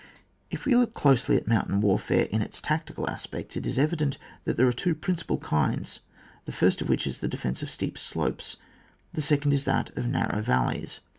[0.49, 4.57] If we look closely at mountain warfare in its tactical aspects, it is evident that
[4.57, 5.99] these are of two principal kinds,
[6.45, 8.57] the first of which is the defence of steep slopes,
[9.13, 11.01] the second is that of narrow valleys.